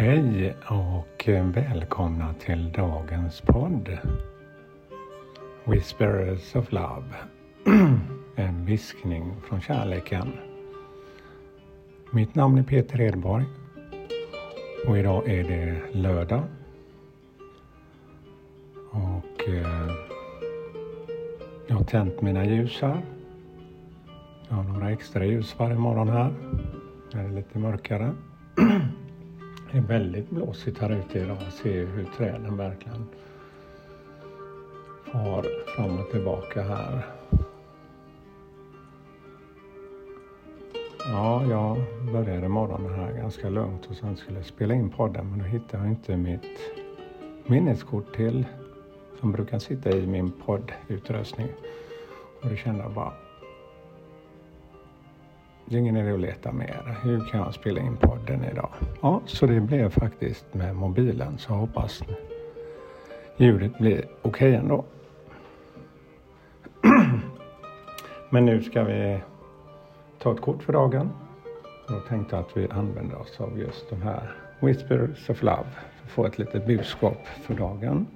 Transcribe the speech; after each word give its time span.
Hej 0.00 0.54
och 0.66 1.28
eh, 1.28 1.46
välkomna 1.46 2.34
till 2.34 2.72
dagens 2.72 3.40
podd 3.40 3.98
Whispers 5.64 6.56
of 6.56 6.72
Love. 6.72 7.04
En 8.36 8.64
viskning 8.64 9.34
från 9.48 9.60
kärleken. 9.60 10.32
Mitt 12.10 12.34
namn 12.34 12.58
är 12.58 12.62
Peter 12.62 13.00
Edborg 13.00 13.44
och 14.86 14.98
idag 14.98 15.28
är 15.28 15.44
det 15.44 15.80
lördag. 15.92 16.42
Och 18.90 19.48
eh, 19.48 19.90
jag 21.66 21.76
har 21.76 21.84
tänt 21.84 22.20
mina 22.20 22.44
ljus 22.44 22.78
här. 22.82 23.02
Jag 24.48 24.56
har 24.56 24.64
några 24.64 24.90
extra 24.90 25.24
ljus 25.24 25.58
varje 25.58 25.78
morgon 25.78 26.08
här. 26.08 26.34
När 27.12 27.22
det 27.22 27.28
är 27.28 27.32
lite 27.32 27.58
mörkare. 27.58 28.14
Det 29.72 29.78
är 29.78 29.82
väldigt 29.82 30.30
blåsigt 30.30 30.78
här 30.78 30.90
ute 30.90 31.18
idag. 31.18 31.36
Jag 31.44 31.52
ser 31.52 31.86
hur 31.86 32.04
träden 32.16 32.56
verkligen 32.56 33.06
far 35.12 35.46
fram 35.76 35.98
och 35.98 36.10
tillbaka 36.10 36.62
här. 36.62 37.06
Ja, 40.98 41.44
jag 41.50 41.76
började 42.12 42.48
morgonen 42.48 42.94
här 42.94 43.12
ganska 43.12 43.48
lugnt 43.48 43.86
och 43.86 43.96
sen 43.96 44.16
skulle 44.16 44.38
jag 44.38 44.46
spela 44.46 44.74
in 44.74 44.90
podden 44.90 45.30
men 45.30 45.38
då 45.38 45.44
hittade 45.44 45.82
jag 45.82 45.92
inte 45.92 46.16
mitt 46.16 46.60
minneskort 47.46 48.16
till 48.16 48.44
som 49.20 49.32
brukar 49.32 49.58
sitta 49.58 49.90
i 49.90 50.06
min 50.06 50.32
poddutrustning. 50.32 51.48
Och 52.42 52.50
då 52.50 52.56
kände 52.56 52.82
jag 52.82 52.92
bara 52.92 53.12
ingen 55.78 55.96
idé 55.96 56.12
att 56.12 56.20
leta 56.20 56.52
mer. 56.52 56.96
Hur 57.02 57.20
kan 57.20 57.40
jag 57.40 57.54
spela 57.54 57.80
in 57.80 57.96
podden 57.96 58.44
idag? 58.44 58.70
Ja, 59.00 59.20
så 59.26 59.46
det 59.46 59.60
blev 59.60 59.90
faktiskt 59.90 60.54
med 60.54 60.76
mobilen 60.76 61.38
så 61.38 61.52
jag 61.52 61.56
hoppas 61.56 62.02
ljudet 63.36 63.78
blir 63.78 63.98
okej 63.98 64.08
okay 64.22 64.54
ändå. 64.54 64.84
Men 68.30 68.44
nu 68.44 68.62
ska 68.62 68.84
vi 68.84 69.20
ta 70.18 70.32
ett 70.32 70.40
kort 70.40 70.62
för 70.62 70.72
dagen. 70.72 71.10
Jag 71.88 72.06
tänkte 72.06 72.38
att 72.38 72.56
vi 72.56 72.68
använder 72.68 73.18
oss 73.18 73.40
av 73.40 73.58
just 73.58 73.90
de 73.90 74.02
här 74.02 74.36
Whispers 74.60 75.30
of 75.30 75.42
Love 75.42 75.66
för 75.72 76.04
att 76.04 76.10
få 76.10 76.26
ett 76.26 76.38
litet 76.38 76.66
budskap 76.66 77.26
för 77.26 77.54
dagen. 77.54 78.06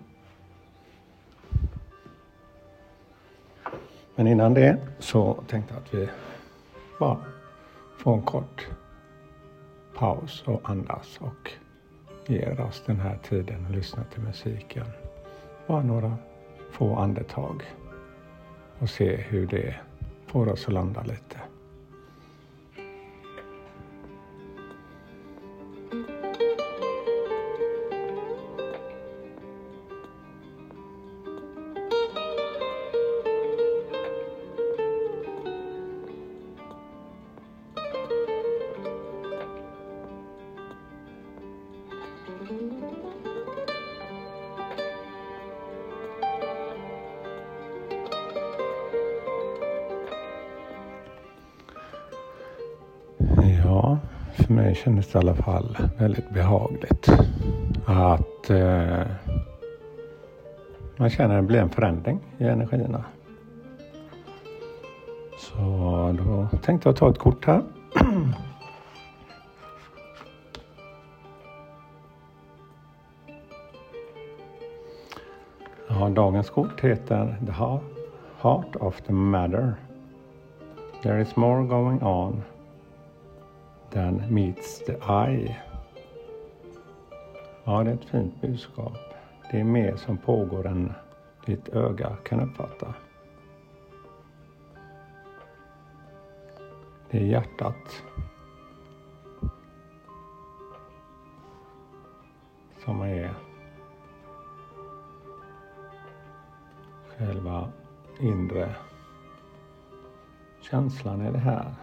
Men 4.14 4.26
innan 4.26 4.54
det 4.54 4.78
så 4.98 5.34
tänkte 5.48 5.74
jag 5.74 5.82
att 5.82 5.94
vi 5.94 6.08
bara 6.98 7.16
få 7.96 8.14
en 8.14 8.22
kort 8.22 8.68
paus 9.94 10.42
och 10.46 10.70
andas 10.70 11.18
och 11.20 11.50
ger 12.26 12.60
oss 12.60 12.82
den 12.86 13.00
här 13.00 13.18
tiden 13.22 13.66
och 13.66 13.70
lyssna 13.70 14.04
till 14.04 14.22
musiken. 14.22 14.86
Bara 15.66 15.82
några 15.82 16.16
få 16.70 16.96
andetag 16.96 17.62
och 18.78 18.90
se 18.90 19.16
hur 19.16 19.46
det 19.46 19.74
får 20.26 20.48
oss 20.48 20.66
att 20.66 20.72
landa 20.72 21.02
lite. 21.02 21.40
Ja, 53.64 53.98
för 54.34 54.52
mig 54.52 54.74
kändes 54.74 55.12
det 55.12 55.18
i 55.18 55.20
alla 55.20 55.34
fall 55.34 55.76
väldigt 55.98 56.30
behagligt 56.30 57.08
att 57.86 58.50
eh, 58.50 59.06
man 60.96 61.10
känner 61.10 61.34
att 61.34 61.42
det 61.42 61.46
blir 61.46 61.60
en 61.60 61.70
förändring 61.70 62.20
i 62.38 62.44
energierna. 62.44 63.04
Så 65.38 65.58
då 66.18 66.58
tänkte 66.58 66.88
jag 66.88 66.96
ta 66.96 67.10
ett 67.10 67.18
kort 67.18 67.46
här. 67.46 67.62
har 76.04 76.10
dagens 76.10 76.50
kort 76.50 76.80
heter 76.80 77.36
The 77.46 77.52
Heart 78.42 78.76
of 78.76 79.00
the 79.02 79.12
Matter. 79.12 79.74
There 81.02 81.20
is 81.20 81.36
more 81.36 81.64
going 81.64 82.02
on 82.02 82.42
than 83.90 84.34
meets 84.34 84.78
the 84.86 84.92
eye. 84.92 85.56
Ja, 87.64 87.84
det 87.84 87.90
är 87.90 87.94
ett 87.94 88.04
fint 88.04 88.40
budskap. 88.40 88.98
Det 89.50 89.60
är 89.60 89.64
mer 89.64 89.96
som 89.96 90.18
pågår 90.18 90.66
än 90.66 90.92
ditt 91.46 91.68
öga 91.68 92.16
kan 92.24 92.40
uppfatta. 92.40 92.94
Det 97.10 97.18
är 97.18 97.24
hjärtat 97.24 98.02
som 102.84 103.00
är 103.00 103.34
själva 107.18 107.68
inre 108.20 108.74
känslan 110.60 111.26
i 111.26 111.32
det 111.32 111.38
här. 111.38 111.74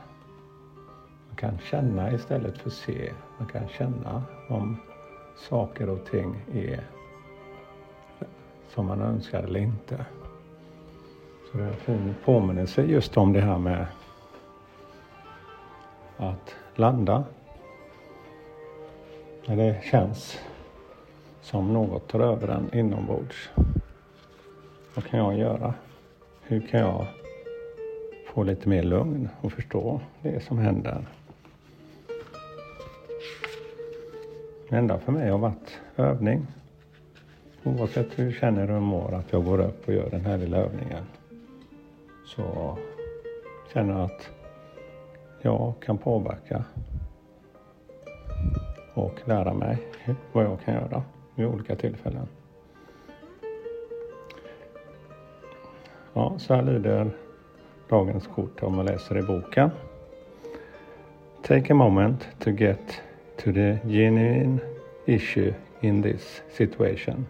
Man 1.28 1.36
kan 1.36 1.58
känna 1.60 2.12
istället 2.12 2.58
för 2.58 2.70
se. 2.70 3.14
Man 3.38 3.48
kan 3.48 3.68
känna 3.68 4.24
om 4.50 4.78
saker 5.38 5.90
och 5.90 6.06
ting 6.06 6.36
är 6.54 6.84
som 8.70 8.86
man 8.86 9.02
önskar 9.02 9.44
eller 9.44 9.60
inte. 9.60 10.06
Så 11.52 11.58
det 11.58 11.64
är 11.64 11.68
en 11.68 11.76
fin 11.76 12.16
påminnelse 12.26 12.82
just 12.82 13.18
om 13.18 13.34
det 13.34 13.42
här 13.42 13.58
med 13.58 13.86
att 16.18 16.56
landa 16.76 17.24
när 19.46 19.56
det 19.56 19.84
känns 19.84 20.40
som 21.42 21.74
något 21.74 22.08
tar 22.08 22.20
över 22.20 22.48
en 22.48 22.74
inombords. 22.74 23.50
Vad 24.96 25.06
kan 25.06 25.20
jag 25.20 25.38
göra? 25.38 25.74
Hur 26.42 26.62
kan 26.62 26.80
jag 26.80 27.08
få 28.34 28.44
lite 28.44 28.70
mer 28.70 28.84
lugn 28.84 29.30
och 29.42 29.52
förstå 29.52 30.02
det 30.22 30.44
som 30.44 30.58
händer? 30.58 31.06
Det 34.70 34.76
enda 34.76 35.00
för 35.00 35.12
mig 35.12 35.30
har 35.30 35.38
varit 35.38 35.80
övning. 35.96 36.48
Oavsett 37.64 38.20
hur 38.20 38.26
jag 38.26 38.34
känner 38.34 38.72
och 38.72 38.82
mår 38.82 39.14
att 39.14 39.32
jag 39.32 39.46
går 39.46 39.60
upp 39.60 39.88
och 39.88 39.94
gör 39.94 40.10
den 40.10 40.26
här 40.26 40.38
lilla 40.38 40.58
övningen. 40.58 41.04
Så 42.26 42.78
känner 43.74 43.94
jag 43.94 44.02
att 44.02 44.30
jag 45.42 45.74
kan 45.80 45.98
påverka 45.98 46.64
och 48.94 49.20
lära 49.26 49.54
mig 49.54 49.78
vad 50.32 50.46
jag 50.46 50.62
kan 50.66 50.74
göra 50.74 51.04
vid 51.36 51.46
olika 51.46 51.76
tillfällen. 51.76 52.28
Ja, 56.14 56.34
så 56.38 56.54
här 56.54 56.62
lyder 56.62 57.12
dagens 57.90 58.28
kort 58.28 58.64
om 58.64 58.76
man 58.76 58.86
läser 58.86 59.18
i 59.18 59.22
boken. 59.22 59.70
Take 61.44 61.74
a 61.74 61.76
moment 61.76 62.28
to 62.40 62.50
get 62.50 63.02
to 63.38 63.52
the 63.54 63.78
genuine 63.86 64.60
issue 65.06 65.54
in 65.80 66.04
this 66.04 66.44
situation. 66.50 67.26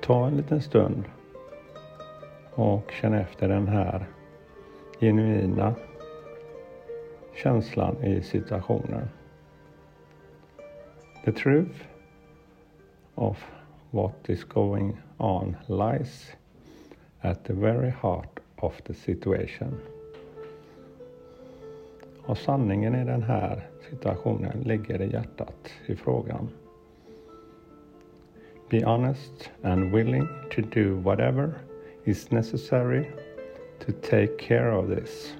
Ta 0.00 0.26
en 0.26 0.36
liten 0.36 0.60
stund 0.60 1.04
och 2.54 2.92
känn 2.92 3.14
efter 3.14 3.48
den 3.48 3.68
här 3.68 4.06
genuina 5.00 5.74
känslan 7.34 8.04
i 8.04 8.22
situationen. 8.22 9.08
The 11.24 11.32
truth 11.32 11.76
of 13.14 13.44
what 13.90 14.28
is 14.28 14.44
going 14.44 14.96
on 15.18 15.56
lies 15.66 16.32
at 17.22 17.44
the 17.44 17.52
very 17.52 17.90
heart 17.90 18.40
of 18.56 18.72
the 18.86 18.94
situation. 18.94 19.80
Och 22.26 22.38
sanningen 22.38 22.94
i 22.94 23.04
den 23.04 23.22
här 23.22 23.66
situationen 23.90 24.60
ligger 24.60 25.02
i 25.02 25.12
hjärtat 25.12 25.72
i 25.86 25.96
frågan. 25.96 26.48
Be 28.70 28.84
honest 28.84 29.50
and 29.62 29.92
willing 29.92 30.28
to 30.50 30.62
do 30.62 30.94
whatever 30.94 31.52
is 32.04 32.30
necessary 32.30 33.04
to 33.78 33.92
take 33.92 34.38
care 34.38 34.76
of 34.76 34.88
this. 34.88 35.36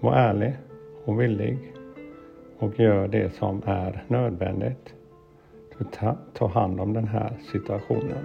Var 0.00 0.14
ärlig 0.16 0.56
och 1.04 1.20
villig 1.20 1.74
och 2.58 2.80
gör 2.80 3.08
det 3.08 3.34
som 3.34 3.62
är 3.66 4.04
nödvändigt 4.08 4.94
ta, 5.92 6.16
ta 6.32 6.46
hand 6.46 6.80
om 6.80 6.92
den 6.92 7.08
här 7.08 7.32
situationen. 7.52 8.24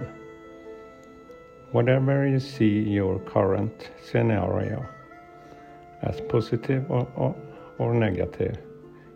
Whatever 1.72 2.26
you 2.26 2.40
see 2.40 2.94
your 2.94 3.18
current 3.18 3.90
scenario 4.02 4.84
as 6.00 6.20
positive 6.20 6.84
or, 6.88 7.06
or, 7.16 7.34
or 7.78 7.94
negative, 7.94 8.56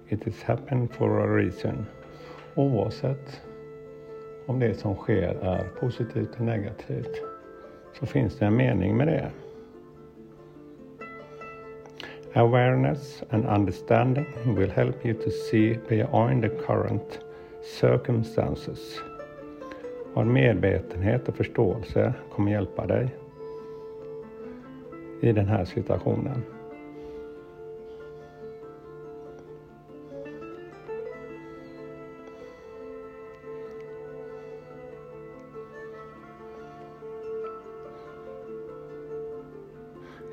it 0.08 0.26
is 0.26 0.42
happened 0.42 0.94
for 0.94 1.20
a 1.20 1.36
reason. 1.36 1.86
Oavsett 2.54 3.42
om 4.46 4.60
det 4.60 4.74
som 4.74 4.94
sker 4.94 5.36
är 5.42 5.64
positivt 5.80 6.36
eller 6.36 6.46
negativt 6.46 7.22
så 7.98 8.06
finns 8.06 8.38
det 8.38 8.46
en 8.46 8.56
mening 8.56 8.96
med 8.96 9.06
det. 9.06 9.30
Awareness 12.34 13.22
and 13.30 13.44
understanding 13.46 14.26
will 14.46 14.70
help 14.70 15.06
you 15.06 15.14
to 15.14 15.30
see 15.30 15.78
beyond 15.88 16.42
the 16.42 16.48
current 16.48 17.18
circumstances. 17.64 19.00
Och 20.14 20.26
medvetenhet 20.26 21.28
och 21.28 21.36
förståelse 21.36 22.14
kommer 22.30 22.52
hjälpa 22.52 22.86
dig 22.86 23.08
i 25.20 25.32
den 25.32 25.46
här 25.46 25.64
situationen. 25.64 26.42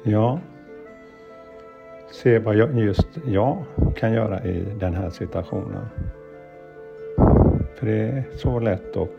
Ja, 0.03 0.39
se 2.11 2.39
vad 2.39 2.55
jag, 2.55 2.79
just 2.79 3.07
jag 3.25 3.65
kan 3.95 4.13
göra 4.13 4.43
i 4.43 4.65
den 4.79 4.93
här 4.93 5.09
situationen. 5.09 5.85
För 7.75 7.85
det 7.85 7.97
är 7.97 8.23
så 8.37 8.59
lätt 8.59 8.97
att 8.97 9.17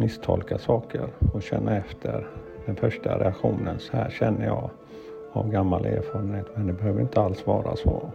misstolka 0.00 0.58
saker 0.58 1.06
och 1.32 1.42
känna 1.42 1.76
efter 1.76 2.26
den 2.66 2.76
första 2.76 3.18
reaktionen. 3.18 3.78
Så 3.78 3.96
här 3.96 4.10
känner 4.10 4.46
jag 4.46 4.70
av 5.32 5.50
gammal 5.50 5.84
erfarenhet, 5.84 6.46
men 6.56 6.66
det 6.66 6.72
behöver 6.72 7.00
inte 7.00 7.20
alls 7.20 7.46
vara 7.46 7.76
så. 7.76 8.10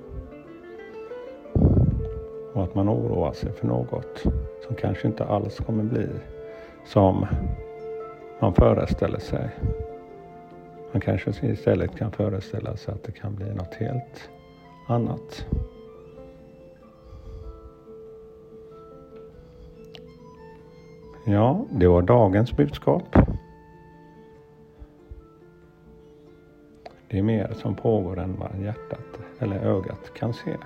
Och 2.53 2.63
att 2.63 2.75
man 2.75 2.89
oroar 2.89 3.31
sig 3.31 3.51
för 3.51 3.68
något 3.68 4.24
som 4.68 4.75
kanske 4.75 5.07
inte 5.07 5.25
alls 5.25 5.57
kommer 5.57 5.83
bli 5.83 6.07
som 6.86 7.25
man 8.39 8.53
föreställer 8.53 9.19
sig. 9.19 9.50
Man 10.91 11.01
kanske 11.01 11.47
istället 11.47 11.97
kan 11.97 12.12
föreställa 12.12 12.75
sig 12.75 12.94
att 12.94 13.03
det 13.03 13.12
kan 13.12 13.36
bli 13.36 13.53
något 13.53 13.74
helt 13.74 14.30
annat. 14.88 15.45
Ja, 21.25 21.66
det 21.69 21.88
var 21.88 22.01
dagens 22.01 22.56
budskap. 22.56 23.16
Det 27.07 27.19
är 27.19 27.24
mer 27.24 27.54
som 27.56 27.75
pågår 27.75 28.19
än 28.19 28.36
vad 28.39 28.63
hjärtat 28.63 29.19
eller 29.39 29.60
ögat 29.60 30.13
kan 30.13 30.33
se. 30.33 30.57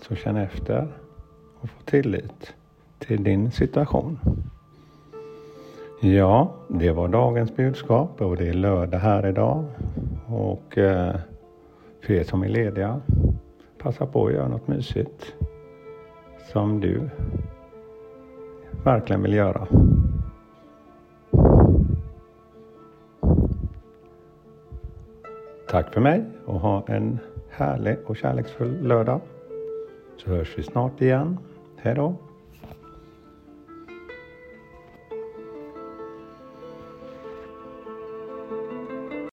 Så 0.00 0.14
känn 0.14 0.36
efter 0.36 0.88
och 1.60 1.70
få 1.70 1.82
tillit 1.84 2.54
till 2.98 3.24
din 3.24 3.50
situation. 3.50 4.18
Ja, 6.00 6.52
det 6.68 6.90
var 6.90 7.08
dagens 7.08 7.56
budskap 7.56 8.20
och 8.20 8.36
det 8.36 8.48
är 8.48 8.54
lördag 8.54 8.98
här 8.98 9.26
idag. 9.26 9.64
Och 10.26 10.78
eh, 10.78 11.16
för 12.00 12.14
er 12.14 12.24
som 12.24 12.42
är 12.42 12.48
lediga, 12.48 13.00
passa 13.78 14.06
på 14.06 14.26
att 14.26 14.32
göra 14.32 14.48
något 14.48 14.68
mysigt 14.68 15.34
som 16.52 16.80
du 16.80 17.10
verkligen 18.84 19.22
vill 19.22 19.34
göra. 19.34 19.66
Tack 25.68 25.94
för 25.94 26.00
mig 26.00 26.24
och 26.46 26.60
ha 26.60 26.84
en 26.88 27.18
härlig 27.50 27.96
och 28.06 28.16
kärleksfull 28.16 28.82
lördag. 28.82 29.20
Så 30.16 30.30
hörs 30.30 30.58
vi 30.58 30.62
snart 30.62 31.00
igen. 31.00 31.38
Hej 31.76 31.94
då! 31.94 32.14